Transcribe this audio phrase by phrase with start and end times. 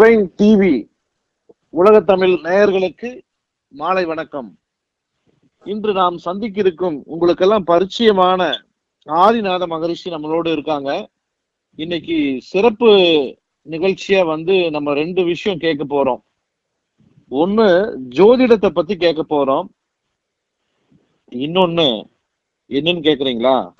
[0.00, 0.88] Divine TV
[1.68, 3.20] உலக தமிழ் நேயர்களுக்கு
[3.68, 4.58] மாலை வணக்கம்.
[5.64, 8.54] இன்று நாம் சந்திக்க இருக்கும் உங்களுக்கெல்லாம் பரிச்சயமான
[9.06, 11.10] ஆதிநாத மகரிஷி நம்மளோடு இருக்காங்க.
[11.74, 12.88] இன்னைக்கு சிறப்பு
[13.70, 16.22] நிகழ்ச்சியா வந்து நம்ம ரெண்டு விஷயம் கேட்க போறோம்.
[17.30, 19.68] ஒண்ணு ஜோதிடத்தை பத்தி கேட்க போறோம்.
[21.30, 22.04] இன்னொன்னு
[22.68, 23.72] என்னன்னு கேக்குறீங்களா?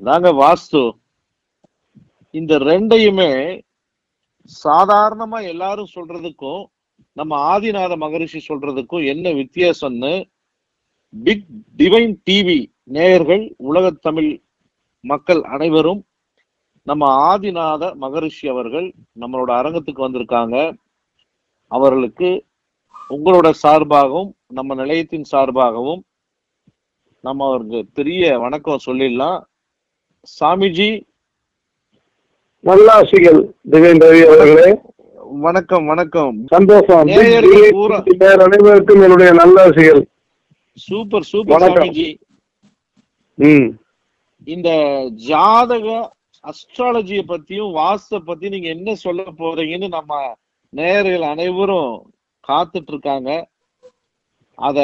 [0.00, 0.90] அதாங்க வாஸ்து.
[2.30, 3.60] இந்த ரெண்டையுமே
[4.64, 6.64] சாதாரணமா எல்லாரும் சொல்றதுக்கும்
[7.12, 10.14] நம்ம ஆதிநாத மகரிஷி சொல்றதுக்கும் என்ன வித்தியாசம்னு
[11.14, 14.42] பிக் டிவைன் டிவி நேயர்கள் உலக தமிழ்
[15.04, 16.02] மக்கள் அனைவரும்
[16.82, 20.56] நம்ம ஆதிநாத மகரிஷி அவர்கள் நம்மளோட அரங்கத்துக்கு வந்திருக்காங்க.
[21.70, 22.46] அவர்களுக்கு
[23.10, 26.02] உங்களோட சார்பாகவும் நம்ம நிலையத்தின் சார்பாகவும்
[27.24, 29.38] நம்ம அவருக்கு பெரிய வணக்கம் சொல்லிடலாம்.
[30.40, 30.90] சாமிஜி
[32.64, 33.40] நல்லாசிகள்
[33.72, 34.68] திவேன் ரவி அவர்களே.
[35.44, 36.34] வணக்கம் வணக்கம்.
[36.46, 37.08] சந்தோஷம்.
[38.46, 40.02] அனைவருக்கும் என்னுடைய நல்லாசிகள்.
[40.78, 41.90] சூப்பர் சூப்பர் வணக்கம்.
[43.38, 43.68] ம்.
[44.46, 44.68] இந்த
[45.26, 45.86] ஜாதக
[46.44, 50.14] அஸ்ட்ராலஜிய பத்தியும் வாஸ்த பத்தி நீங்க என்ன சொல்ல போறீங்கன்னு நம்ம
[50.72, 51.92] நேயர்கள் அனைவரும்
[52.44, 53.30] காத்துட்டு இருக்காங்க
[54.58, 54.76] அத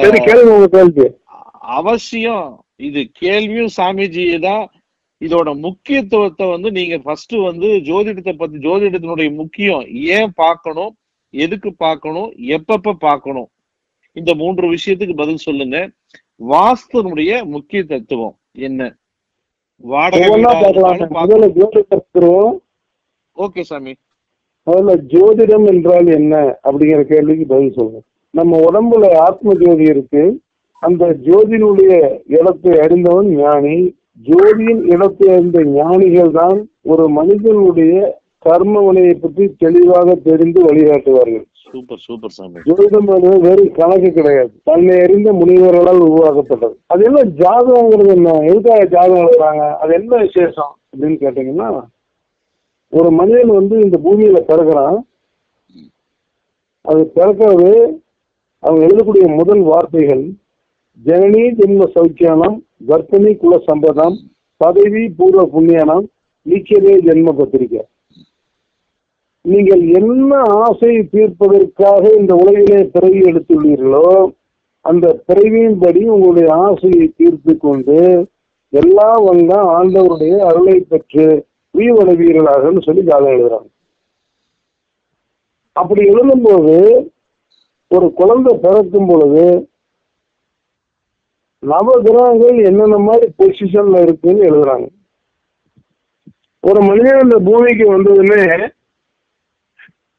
[1.77, 2.47] அவசியம்
[2.81, 4.65] இது கேள்வியும் சாமிஜி தான்
[5.21, 9.85] இதோட முக்கியத்துவத்தை வந்து நீங்க ஃபர்ஸ்ட் வந்து ஜோதிடத்தை பத்தி ஜோதிடத்தினுடைய முக்கியம்
[10.17, 10.93] ஏன் பார்க்கணும்
[11.31, 13.49] எதுக்கு பார்க்கணும் எப்பப்ப பார்க்கணும்?
[14.13, 15.77] இந்த மூன்று விஷயத்துக்கு பதில் சொல்லுங்க.
[16.51, 18.81] வாஸ்துனுடைய முக்கிய தத்துவம் என்ன?
[23.37, 23.93] ஓகே சாமி.
[24.67, 26.35] முதல்ல ஜோதிடம் என்றால் என்ன?
[26.65, 28.01] அப்படிங்கிற கேள்விக்கு பதில் சொல்லுங்க.
[28.35, 30.25] நம்ம உடம்புல ஆத்ம ஜோதி இருக்கு.
[30.83, 31.93] அந்த ஜோதியினுடைய
[32.39, 33.79] இடத்தை அறிந்தவன் ஞானி.
[34.19, 36.59] ஜோதியின் இடத்தை அறிந்த ஞானிகள் தான்
[36.93, 37.95] ஒரு மனிதனுடைய
[38.45, 41.45] கர்ம வினையை பற்றி தெளிவாக தெரிந்து வழிகாட்டுவார்கள்.
[41.73, 42.61] சூப்பர் சூப்பர் சாமி.
[42.69, 43.09] ஜோதிடம்
[43.47, 44.53] வெறும் கணக்கு கிடையாது.
[44.69, 46.75] தன்னை அறிந்த முனிவர்களால் உருவாக்கப்பட்டது.
[46.87, 48.31] அது என்ன ஜாதகங்கிறது என்ன?
[48.51, 51.69] எதுக்காக ஜாதகம் எழுதுறாங்க அது என்ன விசேஷம் அப்படின்னு கேட்டீங்கன்னா
[52.93, 54.99] ஒரு மனிதன் வந்து இந்த பூமியில பிறகுறான்
[56.85, 57.71] அது பிறக்கிறது
[58.63, 60.25] அவங்க எழுதக்கூடிய முதல் வார்த்தைகள்
[61.07, 62.57] ஜனனி ஜென்ம சௌக்கியானம்
[62.89, 64.17] கர்ப்பிணி குல சம்பதம்
[64.61, 66.07] பதவி பூர்வ புண்ணியானம்
[66.47, 67.83] நீக்கியதே ஜென்ம பத்திரிகை.
[69.45, 70.33] நீங்கள் என்ன
[70.65, 74.11] ஆசையை தீர்ப்பதற்காக இந்த உலகிலே பிறவி எடுத்துள்ளீர்களோ
[74.85, 77.99] அந்த பிறவியின்படி உங்களுடைய ஆசையை தீர்த்து கொண்டு
[78.73, 81.27] எல்லாம் வந்த ஆண்டவருடைய அருளை பெற்று
[81.75, 83.69] உயிர்வடைவீர்களாகன்னு சொல்லி காலம் எழுதுறாங்க.
[85.77, 86.77] அப்படி எழுதும்போது
[87.91, 89.45] ஒரு குழந்தை பிறக்கும் பொழுது
[91.63, 94.87] நவ கிரகங்கள் என்னென்ன மாதிரி பொசிஷன்ல இருக்குன்னு எழுதுறாங்க.
[96.65, 98.43] ஒரு மனிதன் இந்த பூமிக்கு வந்ததுமே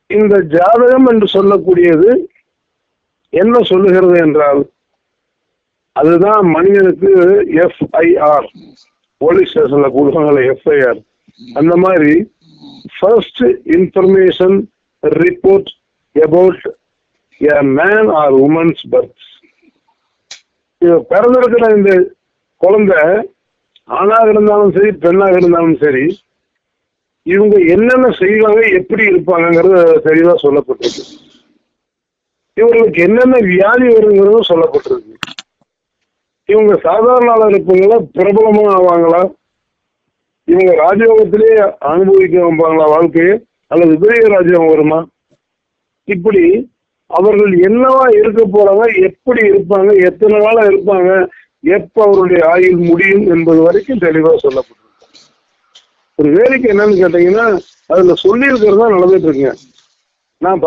[0.09, 2.09] இந்த ஜாதகம் என்று சொல்லக்கூடியது
[3.33, 4.61] என்ன சொல்லுகிறது என்றால்
[5.95, 7.11] அதுதான் மனிதனுக்கு
[7.65, 8.47] எஃப்ஐஆர்
[9.21, 10.99] போலீஸ் ஸ்டேஷன்ல கொடுப்பாங்கல்ல எஃப்ஐஆர்
[11.55, 12.13] அந்த மாதிரி
[12.95, 13.43] first
[13.77, 14.57] information
[15.23, 15.69] report
[16.15, 16.63] about
[17.41, 19.27] a man or womans birth
[20.81, 22.11] பிறந்திருக்கிற இந்த
[22.57, 23.29] குழந்தை
[23.85, 26.19] ஆணாக இருந்தாலும் சரி பெண்ணாக இருந்தாலும் சரி
[27.23, 31.03] இவங்க என்னென்ன செய்வாங்க எப்படி இருப்பாங்கங்கிறது தெளிவா சொல்லப்பட்டிருக்கு.
[32.55, 35.15] இவங்களுக்கு என்னென்ன வியாதி வருங்கிறதும் சொல்லப்பட்டிருக்கு.
[36.45, 39.33] இவங்க சாதாரண இருப்பவங்களா பிரபலமா ஆவாங்களா?
[40.45, 43.45] இவங்க ராஜயோகத்திலே அனுபவிக்க வைப்பாங்களா வாழ்க்கையை?
[43.67, 45.05] அல்லது விபரீத ராஜ்யம் வருமா?
[46.03, 46.70] இப்படி
[47.17, 51.09] அவர்கள் என்னவா இருக்க போறாங்க எப்படி இருப்பாங்க எத்தனை நாளா இருப்பாங்க
[51.77, 54.87] எப்ப அவருடைய ஆயுள் முடியும் என்பது வரைக்கும் தெளிவா சொல்லப்பட்டிருக்கு.
[56.19, 57.45] ஒரு வேலைக்கு என்னன்னு கேட்டீங்கன்னா
[57.93, 59.59] அதுல சொல்லியிருக்கிறது தான் நடந்துட்டு இருக்கேன்
[60.41, 60.63] நான்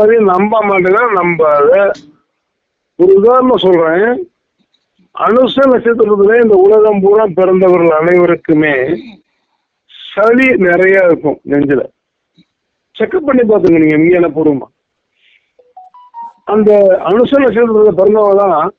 [0.00, 1.70] வரையும் நம்ப மாட்டேன்னா நம்பாத.
[2.98, 4.10] ஒரு உதாரணம் சொல்றேன்.
[5.14, 8.74] அனுச நட்சத்திரத்துல இந்த உலகம் பூரா பிறந்தவர்கள் அனைவருக்குமே
[9.94, 11.82] சளி நிறைய இருக்கும் நெஞ்சில.
[12.96, 14.68] செக்அப் பண்ணி பார்த்துங்க நீங்க விஞ்ஞான பூர்வமா
[16.52, 16.70] அந்த
[17.10, 18.70] அனுச நட்சத்திரத்துல பிறந்தவங்க தான்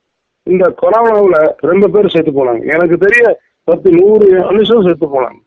[0.46, 1.40] இந்த கொரோனாவில்
[1.70, 2.62] ரொம்ப பேர் சேர்த்து போனாங்க.
[2.74, 3.24] எனக்கு தெரிய
[3.68, 5.40] பத்து நூறு அனுஷம் செத்து போனாங்க.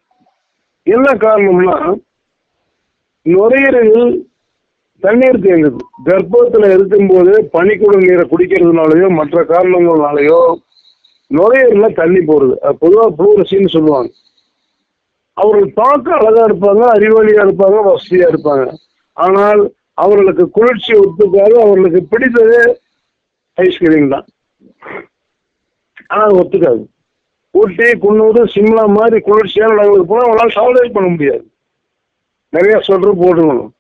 [0.88, 1.76] என்ன காரணம்னா
[3.26, 3.96] நுரையீரல்
[5.04, 5.80] தண்ணீர் தேங்குது.
[6.08, 10.40] கர்ப்பத்தில் இருக்கும்போது பனிக்குடம் நீரை குடிக்கிறதுனாலயோ மற்ற காரணங்கள்னாலயோ
[11.32, 12.56] நுரையீரல்ல தண்ணி போடுது.
[12.66, 14.10] அது பொதுவாக புளூரசின்னு சொல்லுவாங்க.
[15.38, 18.66] அவர்கள் பார்க்க அழகா இருப்பாங்க அறிவாளியா இருப்பாங்க வசதியா இருப்பாங்க.
[19.18, 19.62] ஆனால்
[20.04, 22.58] அவர்களுக்கு குளிர்ச்சி ஒத்துக்காது அவர்களுக்கு பிடித்தது
[23.58, 24.26] ஐஸ்கிரீம் தான்.
[26.08, 26.82] ஆனால் ஒத்துக்காது.
[27.54, 31.46] ஊட்டி குன்னூர் சிம்லா மாதிரி குளிர்ச்சியான இடங்களுக்கு போனால் அவங்களால சால்வேட் பண்ண முடியாது.
[32.54, 33.72] நிறைய சொல்ற போட்டுக்கணும்.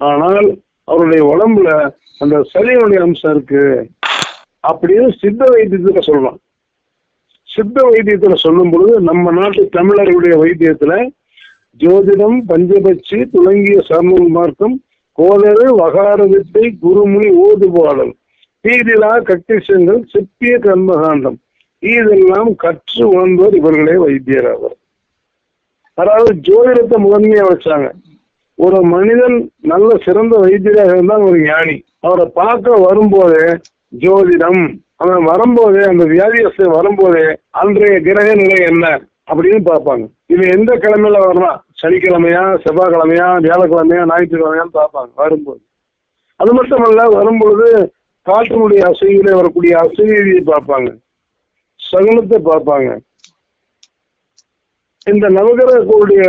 [0.00, 0.48] ஆனால்
[0.84, 1.70] அவருடைய உடம்புல
[2.22, 3.62] அந்த சளியுடைய அம்சம் இருக்கு
[4.70, 6.38] அப்படின்னு சித்த வைத்தியத்துல சொல்லலாம்.
[7.48, 10.94] சித்த வைத்தியத்துல சொல்லும் பொழுது நம்ம நாட்டு தமிழர்களுடைய வைத்தியத்துல
[11.80, 14.76] ஜோதிடம் பஞ்சபட்சி துலங்கிய சர்ம மார்க்கம்
[15.20, 18.12] கோதரு வகாரதத்தை வித்தை குருமுனி ஓதுபாடல்
[18.64, 21.38] தீதிலா கட்டிசங்கள் சிப்பிய கர்மகாண்டம்.
[21.82, 24.74] இதெல்லாம் கற்று உணர்ந்தவர் இவர்களே வைத்தியர் அவர்.
[25.98, 27.88] அதாவது ஜோதிடத்தை முதன்மையா வச்சாங்க.
[28.58, 29.36] ஒரு மனிதன்
[29.72, 31.76] நல்ல சிறந்த வைத்தியராக இருந்தால் ஒரு ஞானி.
[32.06, 33.46] அவரை பார்க்க வரும்போதே
[34.02, 34.62] ஜோதிடம்.
[35.02, 37.26] அவன் வரும்போதே அந்த வியாதியஸ்தை வரும்போதே
[37.62, 38.86] அன்றைய கிரக நிலை என்ன
[39.30, 40.04] அப்படின்னு பார்ப்பாங்க.
[40.34, 45.60] இவன் எந்த கிழமையில வரலாம் சனிக்கிழமையா செவ்வாய்க்கிழமையா வியாழக்கிழமையா ஞாயிற்றுக்கிழமையான்னு பார்ப்பாங்க வரும்போது.
[46.40, 47.68] அது மட்டுமல்ல வரும்பொழுது
[48.26, 50.90] காற்றினுடைய அசைவிலே வரக்கூடிய அசைவியை பார்ப்பாங்க.
[51.80, 52.90] சகுனத்தை பார்ப்பாங்க.
[55.06, 56.22] இந்த நவகிரகங்களுடைய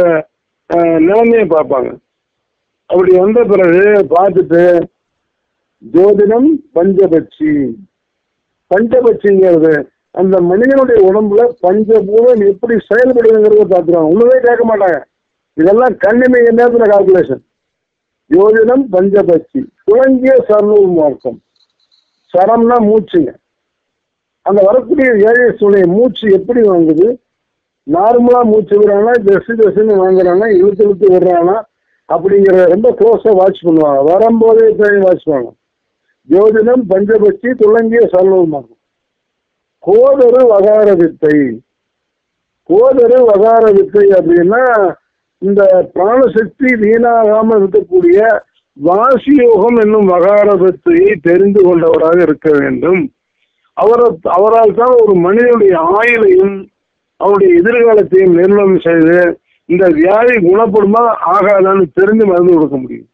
[1.06, 1.90] நிலைமையை பார்ப்பாங்க.
[2.90, 3.84] அப்படி வந்த பிறகு
[4.16, 4.64] பார்த்துட்டு
[5.84, 7.52] ஜோதிடம் பஞ்சபட்சி.
[8.72, 9.74] பஞ்சபட்சிங்கிறது
[10.22, 14.12] அந்த மனிதனுடைய உடம்புல பஞ்சபூதம் எப்படி செயல்படுதுங்கிறத பார்த்துருவாங்க.
[14.14, 15.00] ஒண்ணுமே கேட்க மாட்டாங்க.
[15.54, 17.44] இதெல்லாம் கண்ணிமை நேரத்துல கால்குலேஷன்
[18.30, 21.42] யோஜனம் பஞ்சபட்சி துவங்கிய சர்ணூர் மார்க்கம்.
[22.34, 23.34] சரம்னா மூச்சுங்க.
[24.42, 27.18] அந்த வரக்கூடிய ஏழை சூழ்நிலை மூச்சு எப்படி வாங்குது?
[27.92, 31.62] நார்மலா மூச்சு விடுறானா டெஸ்ட் டெஸ்ட்னு வாங்குறானா இழுத்து இழுத்து விடுறானா
[32.10, 34.04] அப்படிங்கிற ரொம்ப க்ளோஸா வாட்ச் பண்ணுவாங்க.
[34.04, 35.52] வரும்போதே வாட்ச் பண்ணுவாங்க.
[36.30, 38.80] ஜோதிடம் பஞ்சபட்சி துளங்கிய சர்ணூர் மார்க்கம்.
[39.88, 41.62] கோதரு வகார வித்தை.
[42.70, 44.64] கோதரு வகார வித்தை அப்படின்னா
[45.42, 45.62] இந்த
[45.96, 48.20] பிராணசக்தி வீணாகாம இருக்கக்கூடிய
[48.78, 50.48] வாசியோகம் என்னும் வகார
[51.22, 53.02] தெரிந்து கொண்டவராக இருக்க வேண்டும்.
[53.78, 54.08] அவரை
[54.38, 56.56] அவரால் தான் ஒரு மனிதனுடைய ஆயுளையும்
[57.18, 59.18] அவருடைய எதிர்காலத்தையும் நிர்ணயம் செய்து
[59.66, 61.04] இந்த வியாதி குணப்படுமா
[61.36, 63.10] ஆகாதான்னு தெரிந்து மருந்து கொடுக்க முடியும்.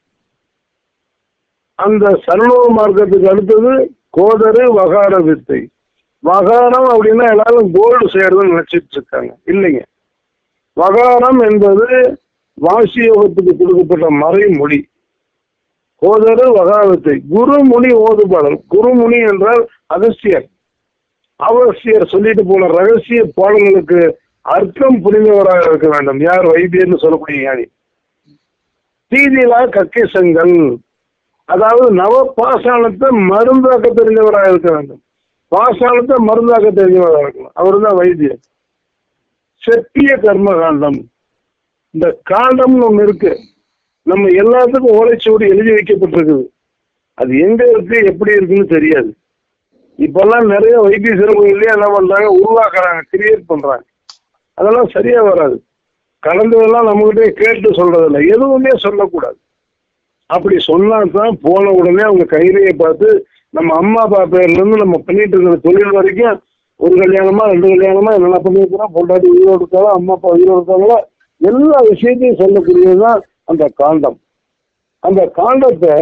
[1.75, 3.73] அந்த சரணோக மார்க்கத்துக்கு அடுத்தது
[4.17, 5.59] கோதரு வகார வித்தை
[6.23, 9.31] வகாரம் அப்படின்னா எல்லாரும் கோல்டு செய்யறதுன்னு நினைச்சிட்டு இருக்காங்க.
[9.45, 9.81] இல்லைங்க.
[10.81, 11.87] வகாரம் என்பது
[12.57, 14.79] வாசியோகத்துக்கு கொடுக்கப்பட்ட மறைமொழி.
[16.01, 18.57] கோதரு வகாரத்தை குருமுனி ஓதுபாடல்.
[18.73, 19.63] குருமுனி என்றால்
[19.95, 20.47] அகஸ்தியர்
[21.39, 23.99] அவசியர் சொல்லிட்டு போன ரகசிய பாடல்களுக்கு
[24.55, 26.19] அர்த்தம் புரிந்தவராக இருக்க வேண்டும்.
[26.27, 27.65] யார் வைத்தியர்னு சொல்லக்கூடிய ஞானி.
[29.11, 30.55] தீதிலா கக்கேசங்கள்.
[31.49, 35.01] அதாவது நவ பாசானத்தை மருந்தாக்க தெரிஞ்சவராக இருக்க வேண்டும்.
[35.51, 38.41] பாசாணத்தை மருந்தாக்க தெரிஞ்சவராக இருக்கணும் அவர் தான் வைத்தியர்.
[39.63, 40.99] செப்பிய கர்ம காண்டம்.
[41.89, 43.37] இந்த காண்டம்னு ஒண்ணு இருக்கு.
[44.03, 46.45] நம்ம எல்லாத்துக்கும் ஓலைச்சுவடி எழுதி வைக்கப்பட்டிருக்குது.
[47.13, 49.09] அது எங்க இருக்கு எப்படி இருக்குன்னு தெரியாது.
[49.99, 52.27] இப்பெல்லாம் நிறைய வைத்திய சிறப்புகள்லயே என்ன பண்றாங்க?
[52.39, 53.85] உருவாக்குறாங்க கிரியேட் பண்றாங்க.
[54.53, 55.63] அதெல்லாம் சரியா வராது.
[56.23, 58.27] கலந்ததெல்லாம் நம்மகிட்ட கேட்டு சொல்றதில்ல.
[58.27, 59.37] எதுவுமே சொல்லக்கூடாது.
[60.25, 65.37] அப்படி சொன்னா தான் போன உடனே அவங்க கையிலேயே பார்த்து நம்ம அம்மா அப்பா பேர்ல இருந்து நம்ம பண்ணிட்டு
[65.37, 66.41] இருக்கிற தொழில் வரைக்கும்
[66.79, 70.97] ஒரு கல்யாணமா ரெண்டு கல்யாணமா என்னென்ன பண்ணிருக்கிறோம் பொண்டாட்டி உயிரோடு இருக்காங்களா அம்மா அப்பா உயிரோடு இருக்காங்களா?
[71.41, 73.19] எல்லா விஷயத்தையும் சொல்லக்கூடியதுதான்
[73.51, 74.17] அந்த காண்டம்.
[75.03, 75.95] அந்த காண்டத்தை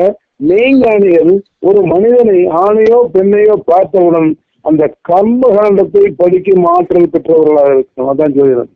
[0.49, 4.29] மெய்ஞானிகள் ஒரு மனிதனை ஆணையோ பெண்ணையோ பார்த்தவுடன்
[4.65, 8.09] அந்த கர்ம காண்டத்தை படிக்கும் ஆற்றல் பெற்றவர்களாக இருக்கணும்.
[8.13, 8.71] அதான் சொல்கிறேன்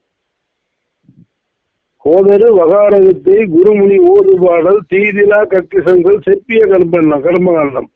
[2.06, 7.89] கோதரு வகாரகத்தை குருமுனி ஓதுபாடல் தீதிலா கக்கிசங்கள் செப்பிய கர்ம கர்மகாண்டம்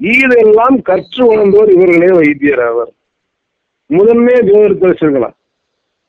[0.00, 2.92] இதெல்லாம் கற்று உணர்ந்தோர் இவர்களே வைத்தியர் அவர்
[3.96, 5.36] முதன்மையே ஜோதிடத்தை வச்சிருக்கலாம்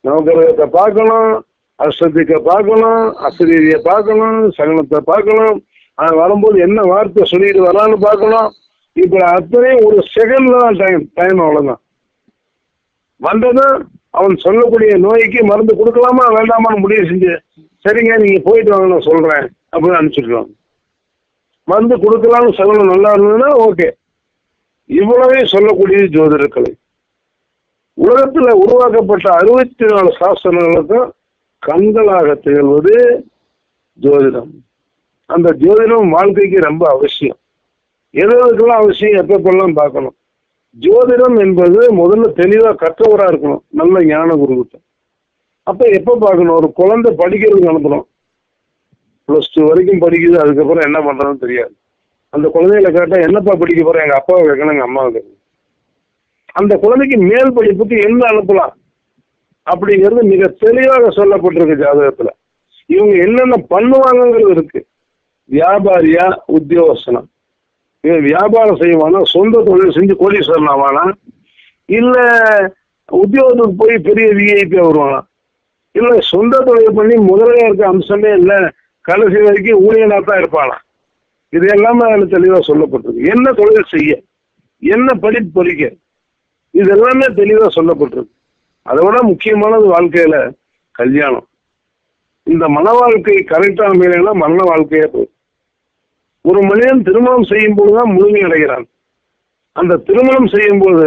[0.04, 1.32] நவகிரகத்தை பார்க்கணும்
[1.80, 5.58] அஷ்டத்துக்க பார்க்கணும் அசிரியரை பார்க்கணும் சகனத்தை பார்க்கணும்.
[5.98, 8.50] அது வரும்போது என்ன வார்த்தை சொல்லிட்டு வரான்னு பார்க்கணும்.
[8.96, 11.82] இப்ப அத்தனையும் ஒரு செகண்ட்ல தான் டைம் டைம் அவ்வளவுதான்.
[13.22, 13.76] வந்ததும்
[14.20, 17.34] அவன் சொல்லக்கூடிய நோய்க்கு மருந்து கொடுக்கலாமா வேண்டாமான்னு முடிவு செஞ்சு
[17.86, 20.52] சரிங்க நீங்க போயிட்டு வாங்க நான் சொல்றேன் அப்படின்னு அனுப்பிச்சிருக்காங்க
[21.68, 23.88] மருந்து கொடுக்கலாம்னு சகலம் நல்லா இருந்ததுன்னா ஓகே
[24.90, 26.72] இவ்வளவே சொல்லக்கூடியது ஜோதிடக்கலை.
[28.02, 31.10] உலகத்துல உருவாக்கப்பட்ட அறுபத்தி நாலு சாஸ்திரங்களுக்கும்
[31.68, 32.96] கண்களாக திகழ்வது
[34.02, 34.50] ஜோதிடம்.
[35.26, 37.38] அந்த ஜோதிடம் வாழ்க்கைக்கு ரொம்ப அவசியம்.
[38.14, 40.16] எதற்கெல்லாம் எதுக்கெல்லாம் அவசியம் எப்பப்பெல்லாம் பார்க்கணும்?
[40.80, 43.64] ஜோதிடம் என்பது முதல்ல தெளிவா கற்றவரா இருக்கணும்.
[43.70, 44.76] நல்ல ஞான குருகிட்ட
[45.64, 46.56] அப்ப எப்ப பார்க்கணும்?
[46.56, 48.06] ஒரு குழந்தை படிக்கிறதுக்கு அனுப்பணும்.
[49.28, 51.74] பிளஸ் டூ வரைக்கும் படிக்குது அதுக்கப்புறம் என்ன பண்றதுன்னு தெரியாது.
[52.30, 55.42] அந்த குழந்தைகளை கேட்டா என்னப்பா படிக்க போறேன் எங்க அப்பாவை கேட்கணும் எங்க அம்மாவை கேட்கணும்.
[56.56, 58.74] அந்த குழந்தைக்கு மேல் படிப்புக்கு என்ன அனுப்பலாம்?
[59.68, 62.30] அப்படிங்கிறது மிக தெளிவாக சொல்லப்பட்டிருக்கு ஜாதகத்துல.
[62.86, 64.86] இவங்க என்னென்ன பண்ணுவாங்கங்கிறது இருக்கு.
[65.50, 67.22] வியாபாரியா உத்தியோகஸ்தனா?
[68.02, 69.22] இவன் வியாபாரம் செய்வானா?
[69.22, 71.04] சொந்த தொழில் செஞ்சு கோடீஸ்வரன் ஆவானா
[71.90, 72.16] இல்ல
[73.10, 75.20] உத்தியோகத்துக்கு போய் பெரிய விஐபி வருவானா?
[75.92, 80.78] இல்ல சொந்த தொழில் பண்ணி முதலையா இருக்க அம்சமே இல்ல கடைசி வரைக்கும் ஊழியனா தான் இருப்பானா?
[81.50, 83.30] இது எல்லாமே அதுல தெளிவா சொல்லப்பட்டிருக்கு.
[83.34, 84.22] என்ன தொழில் செய்ய?
[84.80, 85.94] என்ன படிப்பு படிக்க?
[86.74, 88.34] இது எல்லாமே தெளிவா சொல்லப்பட்டிருக்கு.
[88.86, 90.38] அதை விட முக்கியமானது வாழ்க்கையில
[91.00, 91.48] கல்யாணம்.
[92.48, 95.32] இந்த மன வாழ்க்கை கரெக்டா அமையலைன்னா மரண வாழ்க்கையே போகும்
[96.46, 98.86] ஒரு மனிதன் திருமணம் செய்யும் போதுதான் முழுமை அடைகிறான்.
[99.76, 101.06] அந்த திருமணம் செய்யும் போது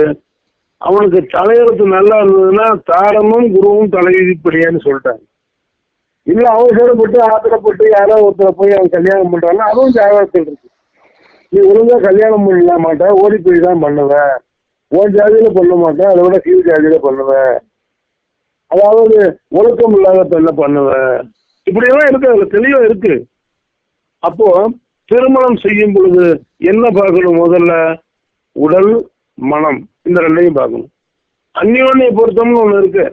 [0.83, 5.23] அவனுக்கு தலையெழுத்து நல்லா இருந்ததுன்னா தாரமும் குருவும் தலைவிதிப்படியான்னு சொல்லிட்டாங்க.
[6.27, 10.69] இல்லை அவசரப்பட்டு ஆத்திரப்பட்டு யாரோ ஒருத்தரை போய் அவன் கல்யாணம் பண்றான்னா அதுவும் ஜாதகத்தில் இருக்கு.
[11.53, 14.37] நீ ஒழுங்கா கல்யாணம் பண்ண மாட்ட ஓடி போய் தான் பண்ணுவேன்
[14.93, 17.57] உன் ஜாதியில பண்ண மாட்டேன் அதை விட கீழ் ஜாதியில பண்ணுவேன்.
[18.71, 19.16] அதாவது
[19.59, 21.19] ஒழுக்கம் இல்லாத பெண்ண பண்ணுவேன்.
[21.66, 23.14] இப்படியெல்லாம் இருக்கு அதுல தெளிவா இருக்கு.
[24.28, 24.49] அப்போ
[25.11, 26.25] திருமணம் செய்யும் பொழுது
[26.71, 27.73] என்ன பார்க்கணும் முதல்ல?
[28.52, 28.93] உடல்
[29.38, 29.81] மனம்.
[30.02, 30.90] இந்த ரெண்டையும் பார்க்கணும்.
[31.55, 33.05] அந்யோன்ய பொருத்தம்னு ஒண்ணு இருக்கு.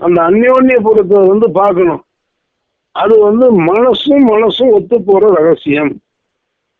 [0.00, 2.02] அந்த அந்யோன்ய பொருத்தம் வந்து பார்க்கணும்.
[2.92, 5.92] அது வந்து மனசும் மனசும் ஒத்து போற ரகசியம்.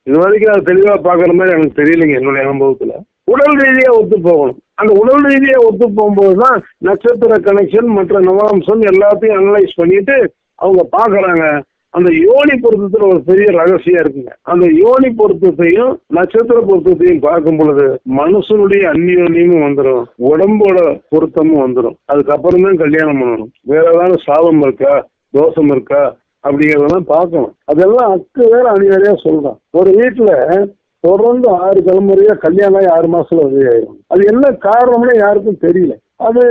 [0.07, 2.95] இது வரைக்கும் அது தெளிவா பார்க்குற மாதிரி எனக்கு தெரியலைங்க என்னுடைய அனுபவத்துல.
[3.33, 4.59] உடல் ரீதியா ஒத்து போகணும்.
[4.81, 10.17] அந்த உடல் ரீதியா ஒத்து போகும்போது தான் நட்சத்திர கனெக்ஷன் மற்ற நவாம்சம் எல்லாத்தையும் அனலைஸ் பண்ணிட்டு
[10.55, 11.45] அவங்க பாக்குறாங்க
[11.91, 14.33] அந்த யோனி பொருத்தத்துல ஒரு பெரிய ரகசியம் இருக்குங்க.
[14.43, 17.85] அந்த யோனி பொருத்தத்தையும் நட்சத்திர பொருத்தத்தையும் பார்க்கும் பொழுது
[18.21, 20.79] மனுஷனுடைய அந்நியோன்யமும் வந்துடும் உடம்போட
[21.13, 23.53] பொருத்தமும் வந்துடும் அதுக்கப்புறம் தான் கல்யாணம் பண்ணணும்.
[23.73, 24.95] வேற ஏதாவது சாபம் இருக்கா?
[25.31, 26.03] தோஷம் இருக்கா?
[26.45, 27.55] அப்படிங்கறதெல்லாம் பார்க்கணும்.
[27.65, 29.59] அதெல்லாம் அக்கு வேற அணிவரையா சொல்றான்.
[29.71, 30.33] ஒரு வீட்டுல
[31.07, 33.99] தொடர்ந்து ஆறு தலைமுறையா கல்யாணம் ஆகி ஆறு மாசத்துல உதவி ஆயிரும்.
[34.13, 35.95] அது என்ன காரணம்னு யாருக்கும் தெரியல.
[36.27, 36.43] அது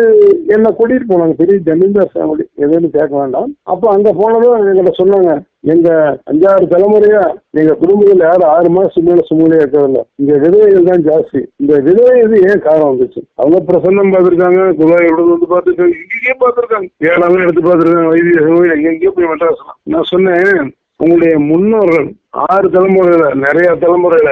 [0.56, 1.34] என்ன கூட்டிட்டு போனாங்க.
[1.42, 3.50] பெரிய ஜமீன்தார் ஃபேமிலி எதுன்னு கேட்க வேண்டாம்.
[3.74, 5.32] அப்போ அங்க போனதும் எங்கிட்ட சொன்னாங்க
[5.74, 5.90] எங்க
[6.30, 7.22] அஞ்சாறு தலைமுறையா
[7.60, 10.02] எங்க குடும்பத்தில் யாரும் ஆறு மாசம் மேல சுமூலையா இருக்கிறதில்ல.
[10.22, 11.42] இங்க விதவைகள் தான் ஜாஸ்தி.
[11.62, 13.22] இந்த விதவை இது ஏன் காரணம் வந்துச்சு?
[13.42, 14.62] அவங்க பிரசன்னம் பார்த்திருக்காங்க.
[14.82, 15.96] குழாய் எடுத்து வந்து பார்த்துருக்காங்க.
[16.04, 16.90] இங்கேயே பார்த்திருக்காங்க.
[17.12, 18.14] ஏழாம் எடுத்து பார்த்திருக்காங்க.
[18.14, 20.72] வைத்திய கோயில் எங்கெங்கேயோ போய் மெட்ராஸ்லாம் நான் சொன்னேன்
[21.04, 22.10] உங்களுடைய முன்னோர்கள்
[22.48, 24.32] ஆறு தலைமுறையில நிறைய தலைமுறையில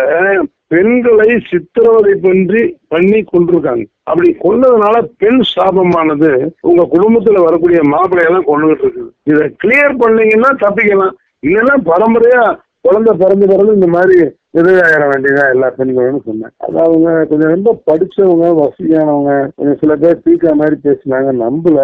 [0.73, 2.61] பெண்களை சித்திரவதை பண்ணி
[2.93, 3.83] பண்ணி கொண்டிருக்காங்க.
[4.09, 6.29] அப்படி கொண்டதுனால பெண் சாபமானது
[6.69, 9.09] உங்க குடும்பத்துல வரக்கூடிய மாப்பிள்ளையெல்லாம் கொண்டுகிட்டு இருக்குது.
[9.31, 11.15] இதை கிளியர் பண்ணீங்கன்னா தப்பிக்கலாம்.
[11.47, 12.43] இல்லைன்னா பரம்பரையா
[12.87, 14.15] குழந்தை பிறந்து பிறந்து இந்த மாதிரி
[14.55, 16.53] விதவையாயிர வேண்டியதா எல்லா பெண்களும் சொன்னேன்.
[16.65, 21.79] அது அவங்க கொஞ்சம் ரொம்ப படிச்சவங்க வசதியானவங்க கொஞ்சம் சில பேர் தீக்கா மாதிரி பேசினாங்க நம்பல.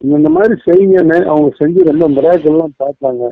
[0.00, 3.24] இந்த மாதிரி செய்யுங்கன்னு அவங்க செஞ்சு ரொம்ப மிராக்கள்லாம் பார்த்தாங்க.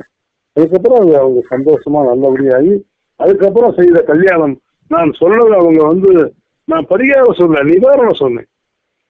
[0.55, 2.73] அதுக்கப்புறம் அது அவங்க சந்தோஷமா நல்லபடியாகி
[3.15, 4.61] அதுக்கப்புறம் செய்த கல்யாணம்.
[4.87, 6.33] நான் சொன்னது அவங்க வந்து
[6.65, 8.47] நான் பரிகாரம் சொல்ல நிவாரணம் சொன்னேன்.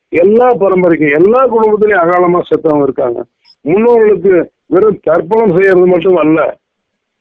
[0.10, 3.20] எல்லா பரம்பரைக்கும் எல்லா குடும்பத்திலையும் அகாலமா செத்தவங்க இருக்காங்க.
[3.66, 4.34] முன்னோர்களுக்கு
[4.68, 6.58] வெறும் தர்ப்பணம் செய்யறது மட்டும் அல்ல.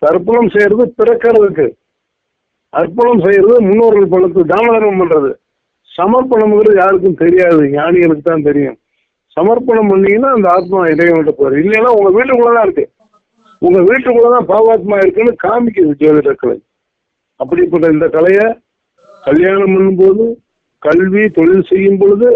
[0.03, 1.67] தர்ப்பணம் செய்யறது பிறக்கிறதுக்கு.
[2.71, 5.31] அர்ப்பணம் செய்யறது முன்னோர்கள் பணத்து தான தர்மம் பண்றது.
[5.99, 7.71] சமர்ப்பணம்ங்கிறது யாருக்கும் தெரியாது.
[7.71, 8.79] ஞானிகளுக்கு தான் தெரியும்.
[9.37, 12.85] சமர்ப்பணம் பண்ணீங்கன்னா அந்த ஆத்மா இறைவன்கிட்ட போறது இல்லைன்னா உங்க வீட்டுக்குள்ளதான் இருக்கு.
[13.67, 16.57] உங்க வீட்டுக்குள்ளதான் பாவாத்மா இருக்குன்னு காமிக்குது ஜோதிட கலை.
[17.41, 18.47] அப்படிப்பட்ட இந்த கலையை
[19.27, 20.25] கல்யாணம் பண்ணும்போது
[20.87, 22.29] கல்வி தொழில் செய்யும் பொழுது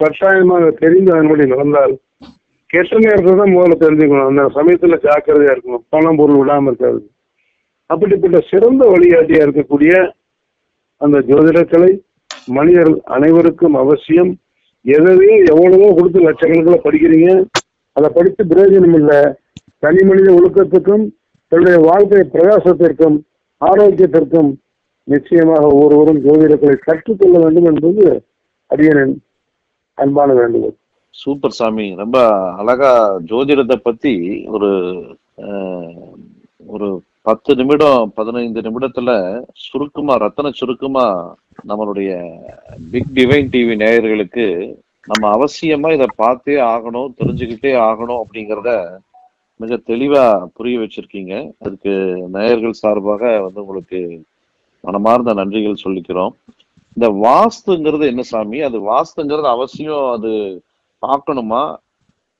[0.00, 1.94] கட்டாயமாக தெரிந்து அதன்படி நடந்தால்
[2.72, 4.30] கெட்ட நேரத்தை தான் முதல்ல தெரிஞ்சுக்கணும்.
[4.30, 5.84] அந்த சமயத்துல ஜாக்கிரதையா இருக்கணும்.
[5.94, 7.00] பணம் பொருள் விடாம இருக்காது.
[7.92, 9.92] அப்படிப்பட்ட சிறந்த வழிகாட்டியா இருக்கக்கூடிய
[11.00, 11.90] அந்த ஜோதிடக்கலை
[12.56, 14.32] மனிதர்கள் அனைவருக்கும் அவசியம்.
[14.84, 17.30] எதையும் எவ்வளவோ கொடுத்து லட்சக்கணக்கில் படிக்கிறீங்க.
[17.96, 19.20] அதை படித்து பிரயோஜனம் இல்லை.
[19.82, 21.04] தனி மனித ஒழுக்கத்துக்கும்
[21.52, 23.16] தன்னுடைய வாழ்க்கை பிரகாசத்திற்கும்
[23.60, 24.50] ஆரோக்கியத்திற்கும்
[25.08, 28.04] நிச்சயமாக ஒவ்வொருவரும் ஜோதிடத்தை கற்றுக்கொள்ள வேண்டும் என்பது
[28.70, 29.14] அடியனின்
[29.98, 30.76] அன்பான வேண்டுகோள்.
[31.14, 31.86] சூப்பர் சாமி.
[31.94, 32.16] ரொம்ப
[32.56, 32.90] அழகா
[33.30, 34.14] ஜோதிடத்தை பத்தி
[34.46, 34.70] ஒரு
[36.66, 36.88] ஒரு
[37.26, 39.10] பத்து நிமிடம் பதினைந்து நிமிடத்துல
[39.64, 41.06] சுருக்கமா ரத்தன சுருக்கமா
[41.68, 42.10] நம்மளுடைய
[42.92, 44.46] பிக் டிவைன் டிவி நேயர்களுக்கு
[45.08, 48.70] நம்ம அவசியமா இதை பார்த்தே ஆகணும் தெரிஞ்சுக்கிட்டே ஆகணும் அப்படிங்கிறத
[49.56, 51.52] மிக தெளிவா புரிய வச்சிருக்கீங்க.
[51.58, 54.22] அதுக்கு நேயர்கள் சார்பாக வந்து உங்களுக்கு
[54.80, 56.28] மனமார்ந்த நன்றிகள் சொல்லிக்கிறோம்.
[56.94, 58.60] இந்த வாஸ்துங்கிறது என்ன சாமி?
[58.60, 60.62] அது வாஸ்துங்கிறது அவசியம் அது
[60.98, 61.76] பார்க்கணுமா?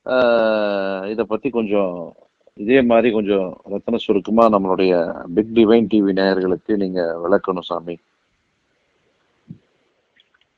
[0.05, 2.13] ஆஹ் இத பத்தி கொஞ்சம்
[2.53, 7.97] இதே மாதிரி கொஞ்சம் ரத்தன சுருக்கமா நம்மளுடைய பிக் டிவைன் டிவி நேயர்களுக்கு நீங்க விளக்கணும் சாமி.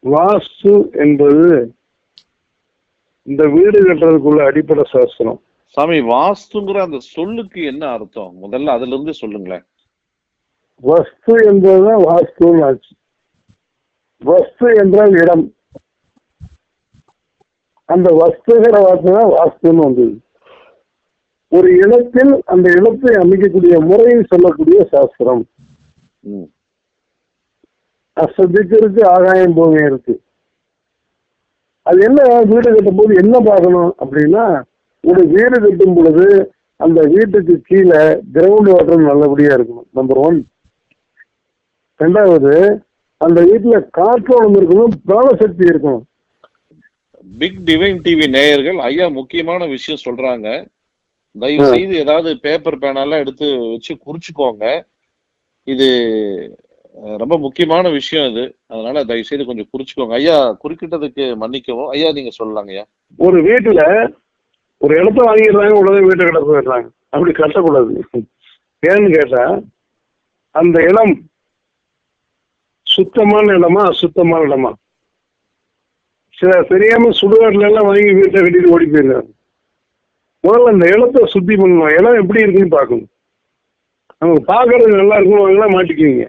[0.03, 1.73] வாஸ்து என்பது
[3.23, 5.41] இந்த வீடு கட்டுறதுக்குள்ள அடிப்படை சாஸ்திரம்.
[5.73, 8.33] சாமி வாஸ்துங்கிற அந்த சொல்லுக்கு என்ன அர்த்தம்?
[8.43, 9.65] முதல்ல அதுல இருந்து சொல்லுங்களேன்.
[10.75, 12.95] வஸ்து என்பதுதான் வாஸ்துன்னு ஆச்சு.
[14.21, 15.53] வஸ்து என்றால் இடம்.
[17.85, 20.19] அந்த வஸ்துங்கிற வார்த்தை தான் வாஸ்துன்னு வந்தது.
[21.47, 25.43] ஒரு இடத்தில் அந்த இடத்தை அமைக்கக்கூடிய முறையை சொல்லக்கூடிய சாஸ்திரம்.
[28.17, 30.21] அசதிக்கு இருக்கு ஆகாயம் பூமி இருக்கு.
[31.81, 32.21] அது என்ன?
[32.43, 34.45] வீடு கட்டும் போது என்ன பார்க்கணும் அப்படின்னா
[35.03, 36.25] ஒரு வீடு கட்டும் பொழுது
[36.79, 38.01] அந்த வீட்டுக்கு கீழே
[38.35, 40.39] கிரவுண்ட் வாட்டர் நல்லபடியா இருக்கணும் நம்பர் ஒன்
[41.99, 42.53] ரெண்டாவது
[43.21, 46.03] அந்த வீட்டுல காற்றோளம் இருக்கணும் பிராணசக்தி இருக்கணும்.
[47.39, 50.47] பிக் டிவைன் டிவி நேயர்கள் ஐயா முக்கியமான விஷயம் சொல்றாங்க.
[51.35, 51.65] தயவு.
[51.73, 54.65] செய்து ஏதாவது பேப்பர் பேனெல்லாம் எடுத்து வச்சு குறிச்சுக்கோங்க.
[55.73, 55.87] இது
[57.21, 58.45] ரொம்ப முக்கியமான விஷயம் இது.
[58.67, 60.15] அதனால தயவு செய்து கொஞ்சம் குறிச்சுக்கோங்க.
[60.21, 61.91] ஐயா குறுக்கிட்டதுக்கு மன்னிக்கவும்.
[61.95, 62.85] ஐயா நீங்க சொல்லலாங்க ஐயா.
[63.17, 63.81] ஒரு வீட்டுல
[64.81, 67.91] ஒரு இடத்த வாங்கிடுறாங்க உடனே வீட்டை கட்ட போயிடுறாங்க அப்படி கட்டக்கூடாது.
[68.83, 69.43] ஏன்னு கேட்டா
[70.55, 71.13] அந்த இடம்
[72.87, 74.71] சுத்தமான இடமா அசுத்தமான இடமா?
[76.37, 79.29] சில தெரியாம சுடுகாட்டுல எல்லாம் வாங்கி வீட்டை கட்டிட்டு ஓடி போயிருக்காங்க
[80.43, 81.93] முதல்ல அந்த இடத்த சுத்தி பண்ணணும்.
[81.97, 83.09] இடம் எப்படி இருக்குன்னு பார்க்கணும்.
[84.21, 86.25] நமக்கு பார்க்கறது நல்லா இருக்கும் வாங்கலாம் மாட்டிக்குவீங்க.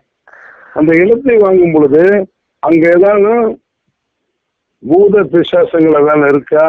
[0.78, 2.02] அந்த இடத்தை வாங்கும் பொழுது
[2.68, 3.32] அங்க ஏதாவது
[4.82, 6.64] பூத பிசாசங்கள் ஏதாவது இருக்கா?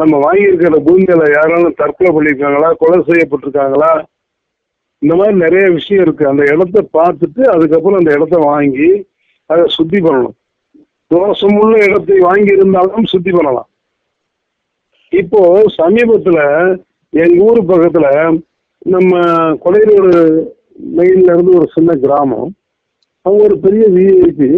[0.00, 3.92] நம்ம வாங்கியிருக்கிற பூமியில யாராலும் தற்கொலை பண்ணியிருக்காங்களா கொலை செய்யப்பட்டிருக்காங்களா?
[5.02, 6.24] இந்த மாதிரி நிறைய விஷயம் இருக்கு.
[6.30, 8.88] அந்த இடத்த பார்த்துட்டு அதுக்கப்புறம் அந்த இடத்த வாங்கி
[9.50, 10.36] அதை சுத்தி பண்ணணும்.
[11.12, 13.68] தோஷமுள்ள இடத்தை வாங்கி இருந்தாலும் சுத்தி பண்ணலாம்.
[15.20, 15.40] இப்போ
[15.78, 16.38] சமீபத்துல
[17.12, 18.08] எங்க ஊர் பக்கத்துல
[18.94, 19.22] நம்ம
[19.64, 20.10] கொடையூர்
[20.98, 22.50] மெயின்ல இருந்து ஒரு சின்ன கிராமம்.
[23.26, 24.50] அவங்க ஒரு பெரிய விஐபி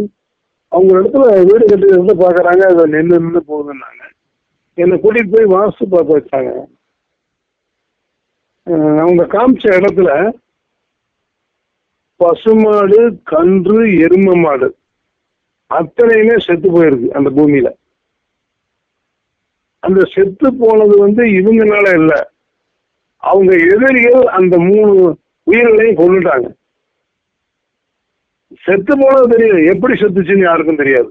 [0.72, 4.02] அவங்க இடத்துல வீடு கட்டி இருந்து பாக்குறாங்க அதை நின்று நின்று போகுதுன்னாங்க.
[4.75, 6.52] என்னை கூட்டிட்டு போய் வாஸ்து பார்க்க வச்சாங்க.
[9.02, 10.11] அவங்க காமிச்ச இடத்துல
[12.21, 14.69] பசுமாடு கன்று எரும மாடு
[15.71, 17.69] அத்தனையுமே செத்து போயிருக்கு அந்த பூமியில.
[19.81, 22.12] அந்த செத்து போனது வந்து இவங்கனால இல்ல.
[23.23, 24.93] அவங்க எதிரிகள் அந்த மூணு
[25.47, 26.49] உயிர்களையும் கொண்டுட்டாங்க
[28.64, 29.61] செத்து போனது தெரியல.
[29.75, 31.11] எப்படி செத்துச்சுன்னு யாருக்கும் தெரியாது.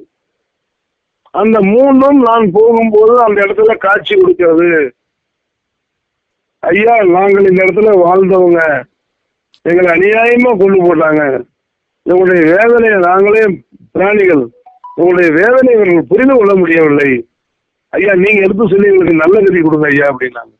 [1.39, 4.69] அந்த மூணும் நான் போகும்போது அந்த இடத்துல காட்சி கொடுக்கிறது.
[6.71, 8.61] ஐயா நாங்கள் இந்த இடத்துல வாழ்ந்தவங்க.
[9.69, 11.23] எங்களை அநியாயமா கொண்டு போட்டாங்க.
[12.11, 13.43] உங்களுடைய வேதனையை நாங்களே
[13.95, 14.43] பிராணிகள்
[14.99, 17.11] உங்களுடைய வேதனை இவர்கள் புரிந்து கொள்ள முடியவில்லை.
[17.93, 20.53] ஐயா நீங்க எடுத்து சொல்லி எங்களுக்கு நல்ல கதி கொடுங்க ஐயா அப்படின்னாங்க.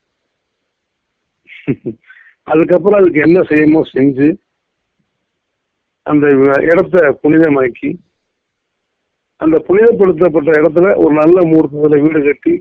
[2.52, 4.30] அதுக்கப்புறம் அதுக்கு என்ன செய்யுமோ செஞ்சு
[6.12, 6.28] அந்த
[6.70, 7.90] இடத்த புனிதமாக்கி
[9.42, 12.54] அந்த புனிதப்படுத்தப்பட்ட இடத்துல ஒரு நல்ல முகூர்த்தத்தில் வீடு கட்டி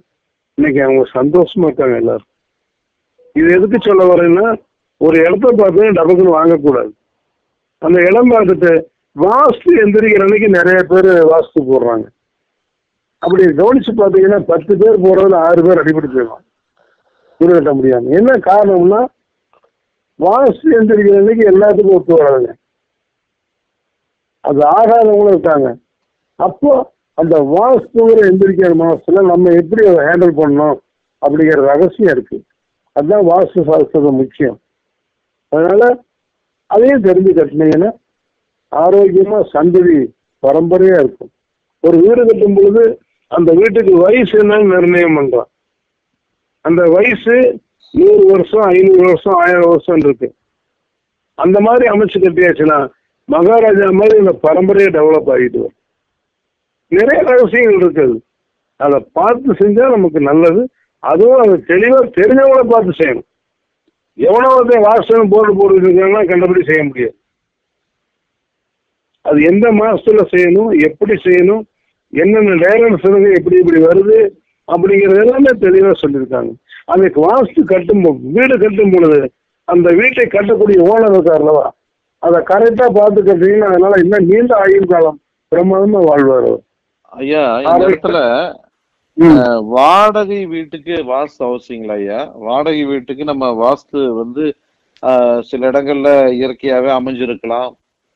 [0.59, 2.29] இன்னைக்கு அவங்க சந்தோஷமா இருக்காங்க எல்லாரும்.
[3.37, 4.47] இது எதுக்கு சொல்ல வரேன்னா
[5.01, 6.91] ஒரு இடத்த பார்த்து டபக்குன்னு வாங்கக்கூடாது.
[7.83, 8.71] அந்த இடம் பார்த்துட்டு
[9.17, 12.07] வாஸ்து எந்திரிக்கிற அன்னைக்கு நிறைய பேர் வாஸ்து போடுறாங்க.
[13.23, 16.45] அப்படி கவனிச்சு பார்த்தீங்கன்னா பத்து பேர் போடுறதுல ஆறு பேர் அடிபட்டு போயிடலாம்
[17.41, 18.11] வீடு கட்ட முடியாம.
[18.19, 19.01] என்ன காரணம்னா
[20.21, 22.51] வாஸ்து எந்திரிக்கிற அன்னைக்கு எல்லாத்துக்கும் ஒத்து வராதுங்க
[24.45, 25.69] அது ஆகாதவங்களும் இருக்காங்க.
[26.47, 30.79] அப்போ அந்த வாஸ்துங்கிற எந்திரிக்கிற மாசத்துல நம்ம எப்படி அதை ஹேண்டில் பண்ணணும்?
[31.25, 32.37] அப்படிங்கிற ரகசியம் இருக்கு.
[32.93, 34.59] அதுதான் வாஸ்து சாஸ்திரம் முக்கியம்.
[35.49, 35.83] அதனால
[36.67, 37.91] அதையும் தெரிஞ்சு கட்டினீங்கன்னா
[38.71, 39.99] ஆரோக்கியமா சந்ததி
[40.43, 41.33] பரம்பரையா இருக்கும்.
[41.81, 42.85] ஒரு வீடு கட்டும் பொழுது
[43.37, 45.51] அந்த வீட்டுக்கு வயசு என்னன்னு நிர்ணயம் பண்றான்
[46.65, 47.35] அந்த வயசு
[47.93, 50.29] நூறு வருஷம் ஐநூறு வருஷம் ஆயிரம் வருஷம் இருக்கு.
[51.35, 52.79] அந்த மாதிரி அமைச்சு கட்டியாச்சுன்னா
[53.25, 55.79] மகாராஜா மாதிரி இந்த பரம்பரையை டெவலப் ஆகிட்டு வரும்
[56.97, 58.15] நிறைய ரகசியங்கள் இருக்குது.
[58.85, 60.63] அதை பார்த்து செஞ்சா நமக்கு நல்லது.
[61.03, 63.29] அதுவும் அதை தெளிவாக தெரிஞ்சவங்கள பார்த்து செய்யணும்.
[64.19, 67.15] எவனோ ஒருத்தன் வாசகம் போர்டு போட்டு கண்டபடி செய்ய முடியாது.
[69.25, 71.63] அது எந்த மாசத்துல செய்யணும் எப்படி செய்யணும்
[72.13, 74.19] என்னென்ன டைரக்ட் சிறகு எப்படி இப்படி வருது
[74.69, 76.51] அப்படிங்கிறது எல்லாமே தெளிவாக சொல்லியிருக்காங்க.
[76.93, 78.03] அதுக்கு வாஸ்து கட்டும்
[78.37, 79.21] வீடு கட்டும் பொழுது
[79.69, 81.67] அந்த வீட்டை கட்டக்கூடிய ஓனர் இருக்கார்லவா
[82.23, 85.19] அதை கரெக்டாக பார்த்து கட்டுறீங்கன்னா அதனால இன்னும் நீண்ட ஆயுள் காலம்
[85.53, 86.49] பிரமாதமாக வாழ்வார்.
[86.51, 86.63] அவர்.
[87.13, 87.85] ஐயா இந்த.
[87.87, 88.19] இடத்துல
[89.75, 92.21] வாடகை வீட்டுக்கு வாஸ்து அவசியங்களா ஐயா?
[92.47, 94.45] வாடகை வீட்டுக்கு நம்ம வாஸ்து வந்து
[95.51, 97.71] சில இடங்கள்ல இயற்கையாவே அமைஞ்சிருக்கலாம்.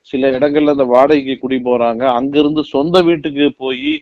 [0.08, 2.02] சில இடங்கள்ல இந்த வாடகைக்கு குடி போறாங்க.
[2.18, 3.92] அங்கிருந்து சொந்த வீட்டுக்கு போய்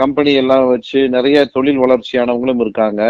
[0.00, 3.02] கம்பெனி எல்லாம் வச்சு நிறைய தொழில் வளர்ச்சியானவங்களும் இருக்காங்க.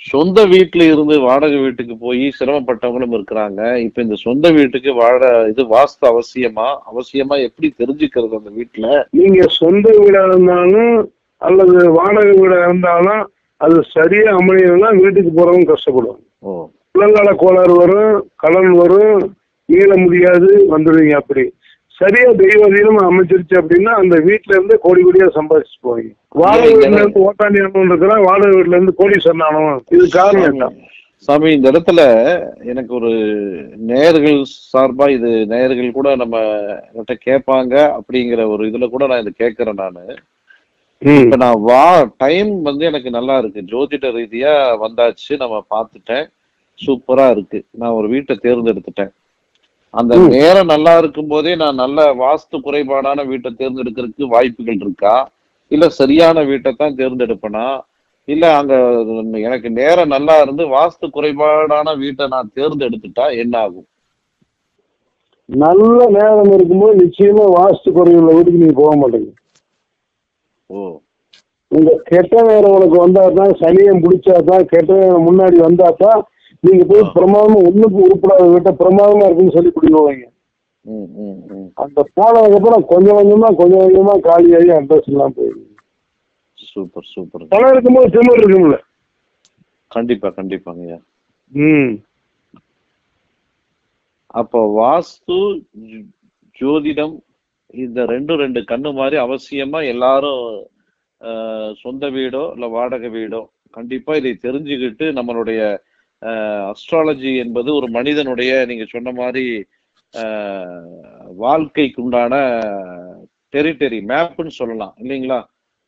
[0.00, 3.76] சொந்த வீட்டுல இருந்து வாடகை வீட்டுக்கு போய் சிரமப்பட்டவங்களும் இருக்கிறாங்க.
[3.76, 6.68] இப்ப இந்த சொந்த வீட்டுக்கு வாட இது வாஸ்து அவசியமா?
[6.92, 10.92] அவசியமா எப்படி தெரிஞ்சுக்கிறது அந்த வீட்டுல நீங்க சொந்த வீடா இருந்தாலும்
[11.42, 13.22] அல்லது வாடகை வீடா இருந்தாலும்
[13.60, 16.22] அது சரியா அமையணும்னா வீட்டுக்கு போறவங்க கஷ்டப்படுவாங்க.
[16.40, 16.70] ஓ.
[16.94, 19.18] உலங்கால கோளாறு வரும் கடன் வரும்
[19.68, 21.44] மீள முடியாது வந்துடுவீங்க அப்படி.
[22.00, 26.12] சரியா தெய்வாதீனம் அமைச்சிருச்சு அப்படின்னா அந்த வீட்டுல இருந்து கோடி கோடியா சம்பாதிச்சு போவீங்க.
[26.42, 29.62] வாடகை வீட்டுல இருந்து ஓட்டாண்டி அண்ணன் இருக்கிறான் வாடகை வீட்டுல இருந்து கோடி சொன்னானோ?
[29.96, 30.68] இது காரணம் என்ன?
[31.28, 32.00] சாமி இந்த இடத்துல
[32.70, 33.10] எனக்கு ஒரு
[33.90, 34.38] நேயர்கள்
[34.72, 36.36] சார்பா இது நேயர்கள் கூட நம்ம
[36.88, 40.04] என்கிட்ட கேட்பாங்க அப்படிங்கிற ஒரு இதுல கூட நான் இதை கேட்கறேன் நானு.
[41.02, 41.82] இப்ப நான் வா
[42.16, 43.60] டைம் வந்து எனக்கு நல்லா இருக்கு.
[43.72, 44.52] ஜோதிட ரீதியா
[44.84, 46.26] வந்தாச்சு நம்ம பார்த்துட்டேன்.
[46.78, 47.58] சூப்பரா இருக்கு.
[47.80, 49.12] நான் ஒரு வீட்டை தேர்ந்தெடுத்துட்டேன்.
[49.94, 50.14] அந்த.
[50.34, 55.14] நேரம் நல்லா இருக்கும் போதே நான் நல்ல வாஸ்து குறைபாடான வீட்டை தேர்ந்தெடுக்கிறதுக்கு வாய்ப்புகள் இருக்கா?
[55.70, 57.66] இல்ல சரியான வீட்டை தான் தேர்ந்தெடுப்பேனா?
[58.28, 58.74] இல்ல அங்க
[59.46, 63.86] எனக்கு நேரம் நல்லா இருந்து வாஸ்து குறைபாடான வீட்டை நான் தேர்ந்தெடுத்துட்டா என்ன ஆகும்?
[65.48, 65.82] நல்ல
[66.16, 69.30] நேரம் இருக்கும்போது நிச்சயமா வாஸ்து குறையுள்ள வீட்டுக்கு நீங்க போக மாட்டீங்க.
[70.70, 70.80] ஓ.
[71.72, 76.20] உங்க கெட்ட நேரம் உனக்கு வந்தா தான் சனியம் பிடிச்சா தான் கெட்ட நேரம் முன்னாடி வந்தா தான்
[76.64, 77.02] நீங்க போய்.
[77.14, 79.72] பிரமாதமா ஒண்ணுக்கு உருப்படாத வீட்டை பிரமாதமா இருக்குன்னு சொல்லி
[80.84, 81.38] ம்
[81.76, 85.64] அந்த போனதுக்கு அப்புறம் கொஞ்சம் கொஞ்சமா கொஞ்சம் கொஞ்சமா காலியாகி அட்ரஸ் எல்லாம் போயிடுது.
[86.68, 87.44] Super super.
[87.52, 88.76] பணம் இருக்கும்போது திமிர் இருக்கும்ல?
[89.90, 90.98] கண்டிப்பா கண்டிப்பாங்கய்யா
[91.52, 91.92] ம்.
[94.34, 95.36] அப்போ வாஸ்து
[96.56, 97.14] ஜோதிடம்
[97.74, 100.42] இந்த ரெண்டும் ரெண்டு கண்ணு மாதிரி அவசியமா எல்லாரும்
[101.80, 103.40] சொந்த வீடோ இல்ல வாடகை வீடோ
[103.76, 105.60] கண்டிப்பா இதை தெரிஞ்சுக்கிட்டு நம்மளுடைய
[106.68, 109.44] அஸ்ட்ராலஜி என்பது ஒரு மனிதனுடைய நீங்க சொன்ன மாதிரி
[110.14, 110.84] ஆஹ்,
[111.38, 112.34] வாழ்க்கைக்குண்டான
[113.54, 114.94] டெரிட்டரி மேப்னு சொல்லலாம்.
[114.98, 115.38] இல்லைங்களா?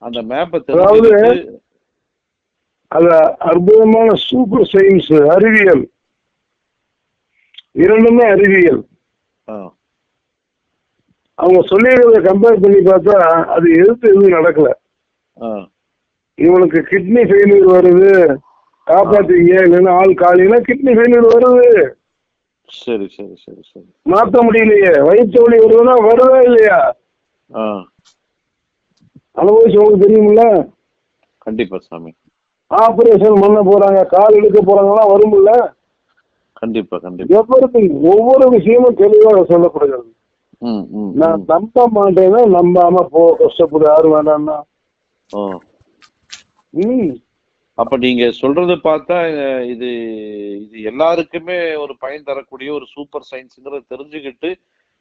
[0.02, 1.10] அந்த மேப்பை அதாவது
[2.92, 3.08] அது
[3.48, 5.82] அற்புதமான சூப்பர் சயின்ஸ் அறிவியல்.
[7.76, 8.80] இரண்டுமே அறிவியல்.
[9.48, 9.56] ஆ,
[11.38, 13.16] அவங்க சொல்லிடுறத கம்பேர் பண்ணி பார்த்தா
[13.54, 14.68] அது எதிர்த்து எதுவும் நடக்கல.
[16.38, 18.10] இவனுக்கு கிட்னி ஃபெயிலியர் வருது.
[18.86, 21.82] காப்பாத்தீங்க இல்லைன்னா ஆள் காலினா கிட்னி ஃபெயிலியர் வருது.
[22.68, 23.88] சரி சரி சரி சரி.
[24.10, 24.92] மாத்த முடியலையே.
[25.08, 26.78] வயிற்று வலி வருதுன்னா வருதா இல்லையா?
[29.36, 30.68] அனுபவிச்சு உங்களுக்கு தெரியுமில்ல?
[31.38, 32.10] கண்டிப்பா சாமி.
[32.70, 34.00] ஆபரேஷன் பண்ண போறாங்க.
[34.06, 35.52] கால் இழுக்க போறாங்கலாம் வரும்ல?
[36.52, 37.36] கண்டிப்பா கண்டிப்பா.
[37.38, 40.08] எவ்வளவு ஒவ்வொரு விஷயமும் தெளிவாக சொல்லப்படுகிறது.
[41.12, 41.42] நான்.
[41.46, 43.84] நம்ப மாட்டேன்னா நம்பாம போ கஷ்டப்படு.
[43.84, 44.56] யாரு வேண்டாம்னா.
[45.30, 45.42] ஓ.
[46.74, 47.10] ம்
[47.80, 49.16] அப்ப நீங்க சொல்றது பார்த்தா
[49.72, 49.88] இது
[50.64, 54.50] இது எல்லாருக்குமே ஒரு பயன் தரக்கூடிய ஒரு சூப்பர் சயின்ஸ்ங்கிறத தெரிஞ்சுக்கிட்டு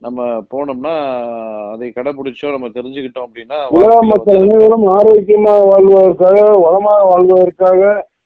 [0.02, 0.20] நம்ம
[0.52, 0.94] போனோம்னா
[1.74, 7.82] அதை கடைபிடிச்சோம் நம்ம தெரிஞ்சுக்கிட்டோம் அப்படின்னா உலக மக்கள் அனைவரும் ஆரோக்கியமாக வாழ்வதற்காக வளமாக வாழ்வதற்காக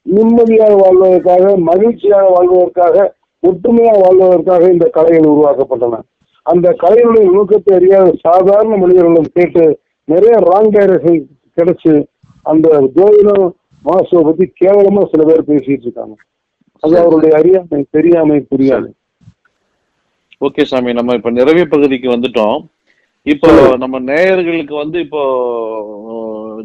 [0.06, 2.96] நிம்மதியாக வாழ்வதற்காக மகிழ்ச்சியாக வாழ்வதற்காக
[3.42, 6.00] ஒற்றுமையாக வாழ்வதற்காக இந்த கலைகள் உருவாக்கப்பட்டன.
[6.46, 9.64] அந்த கலைகளுடைய நுணுக்கத்தை அறியாத சாதாரண மனிதர்களும் கேட்டு
[10.08, 11.20] நிறைய ராங் டைரக்ஷன்
[11.56, 11.94] கிடைச்சு
[12.46, 13.46] அந்த ஜோதிடம்
[13.84, 16.14] மாசுவை பத்தி கேவலமா சில பேர் பேசிட்டு இருக்காங்க.
[16.82, 18.90] அது அவருடைய அறியாமை தெரியாமை புரியாமை
[20.46, 22.58] ஓகே சாமி நம்ம இப்ப நிறைவு பகுதிக்கு வந்துட்டோம்.
[23.26, 23.50] இப்போ
[23.82, 25.20] நம்ம நேயர்களுக்கு வந்து இப்போ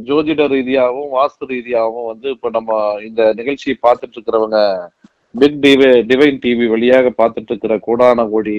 [0.08, 4.60] ஜோதிட ரீதியாகவும் வாஸ்து ரீதியாகவும் வந்து இப்போ நம்ம இந்த நிகழ்ச்சியை பார்த்துட்டு இருக்கிறவங்க
[5.36, 8.58] பிக் டிவை டிவைன் டிவி வழியாக பார்த்துட்டு இருக்கிற கோடான கோடி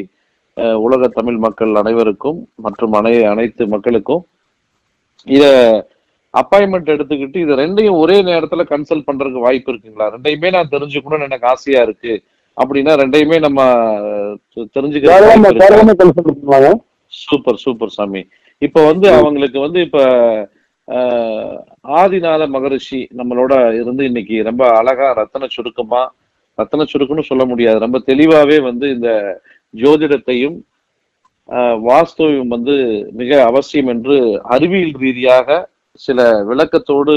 [0.86, 4.22] உலக தமிழ் மக்கள் அனைவருக்கும் மற்றும் அனை அனைத்து மக்களுக்கும்
[5.26, 5.44] இத
[6.34, 10.06] அப்பாயின்மெண்ட் எடுத்துக்கிட்டு இது ரெண்டையும் ஒரே நேரத்துல கன்சல்ட் பண்றதுக்கு வாய்ப்பு இருக்குங்களா?
[10.14, 12.12] ரெண்டையுமே நான் தெரிஞ்சுக்கணும்னு எனக்கு ஆசையா இருக்கு.
[12.56, 13.60] அப்படின்னா ரெண்டையுமே நம்ம
[16.28, 16.70] பண்ணுவாங்க
[17.12, 18.22] சூப்பர் சூப்பர் சாமி.
[18.66, 19.98] இப்ப வந்து அவங்களுக்கு வந்து இப்ப
[22.00, 26.02] ஆதிநாத மகரிஷி நம்மளோட இருந்து இன்னைக்கு ரொம்ப அழகா ரத்தன சுருக்கமா
[26.58, 27.78] ரத்தன சுருக்கம்னு சொல்ல முடியாது.
[27.84, 29.10] ரொம்ப தெளிவாவே வந்து இந்த
[29.74, 30.56] ஜோதிடத்தையும்
[31.88, 32.74] வாஸ்துவையும் வந்து
[33.20, 34.16] மிக அவசியம் என்று
[34.54, 35.58] அறிவியல் ரீதியாக
[36.04, 37.14] சில விளக்கத்தோடு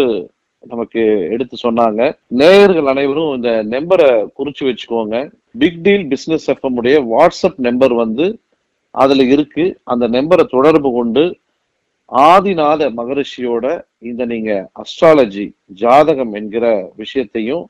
[0.71, 1.01] நமக்கு
[1.33, 2.01] எடுத்து சொன்னாங்க.
[2.41, 5.17] நேயர்கள் அனைவரும் இந்த நம்பரை குறிச்சு வச்சுக்கோங்க.
[5.61, 8.25] பிக் டீல் பிஸ்னஸ் எஃப்எம் உடைய வாட்ஸ்அப் நம்பர் வந்து
[8.95, 9.65] அதுல இருக்கு.
[9.93, 11.23] அந்த நம்பரை தொடர்பு கொண்டு
[12.31, 13.65] ஆதிநாத மகரிஷியோட
[14.09, 15.45] இந்த நீங்க அஸ்ட்ராலஜி
[15.81, 16.65] ஜாதகம் என்கிற
[17.01, 17.63] விஷயத்தையும்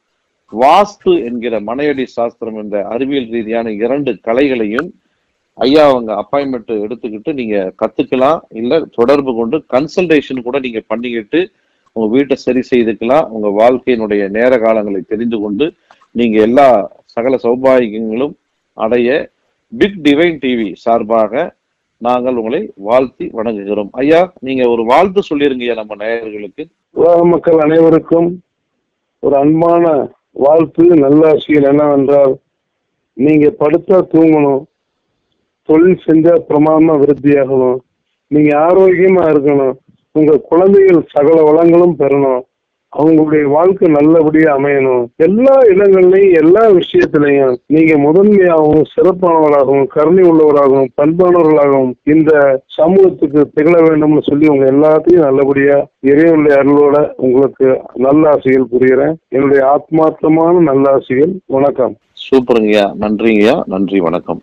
[0.52, 4.90] வாஸ்து என்கிற மனையடி சாஸ்திரம் என்ற அறிவியல் ரீதியான இரண்டு கலைகளையும்
[5.58, 8.40] ஐயா அவங்க அப்பாயின்மெண்ட் எடுத்துக்கிட்டு நீங்க கத்துக்கலாம்.
[8.62, 11.40] இல்ல தொடர்பு கொண்டு கன்சல்டேஷன் கூட நீங்க பண்ணிக்கிட்டு
[11.96, 13.28] உங்க வீட்டை சரி செய்துக்கலாம்.
[13.28, 15.66] உங்க வாழ்க்கையினுடைய நேர காலங்களை தெரிந்து கொண்டு
[16.12, 16.68] நீங்க எல்லா
[17.16, 18.34] சகல சௌபாகியங்களும்
[18.74, 19.10] அடைய
[19.72, 21.56] பிக் டிவைன் டிவி சார்பாக
[21.98, 23.92] நாங்கள் உங்களை வாழ்த்தி வணங்குகிறோம்.
[23.92, 26.64] ஐயா நீங்க ஒரு வாழ்த்து சொல்லிருங்கய்யா நம்ம நேயர்களுக்கு.
[26.90, 28.30] உலக மக்கள் அனைவருக்கும்
[29.20, 32.34] ஒரு அன்பான வாழ்த்து விஷயம் என்னவென்றால்
[33.18, 34.64] நீங்க படுத்தா தூங்கணும்
[35.64, 37.76] தொழில் செஞ்சா பிரமாதமா விருத்தியாகணும்.
[38.28, 39.74] நீங்க ஆரோக்கியமா இருக்கணும்.
[40.12, 42.40] உங்க குழந்தைகள் சகல வளங்களும் பெறணும்.
[42.98, 45.06] அவங்களுடைய வாழ்க்கை நல்லபடியா அமையணும்.
[45.16, 54.48] எல்லா இடங்கள்லயும் எல்லா விஷயத்திலையும் நீங்க முதன்மையாகவும் சிறப்பானவராகவும் கருணை உள்ளவராகவும் பண்பானவர்களாகவும் இந்த சமூகத்துக்கு திகழ வேண்டும்னு சொல்லி
[54.48, 59.14] உங்க எல்லாத்தையும் நல்லபடியா இறைவனுடைய அருளோட உங்களுக்கு நல்லாசிகள் புரிகிறேன்.
[59.28, 61.98] என்னுடைய ஆத்மார்த்தமான நல்லாசிகள் வணக்கம்.
[62.14, 62.94] சூப்பருங்கய்யா.
[63.00, 63.62] நன்றிங்கய்யா.
[63.66, 64.42] நன்றி வணக்கம்.